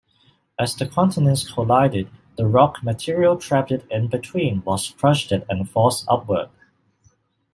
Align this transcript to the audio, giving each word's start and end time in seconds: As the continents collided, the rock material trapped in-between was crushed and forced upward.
As 0.57 0.73
the 0.75 0.87
continents 0.87 1.47
collided, 1.53 2.09
the 2.35 2.47
rock 2.47 2.81
material 2.81 3.37
trapped 3.37 3.69
in-between 3.71 4.63
was 4.63 4.89
crushed 4.97 5.31
and 5.31 5.69
forced 5.69 6.05
upward. 6.09 6.49